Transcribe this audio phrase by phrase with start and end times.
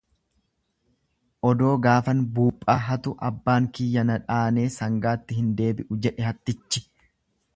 [1.49, 6.87] Odoo gaafan buphaa hatu abbaan kiyya na dhaanee sangaatti hin deebi'u jedhe hattichi.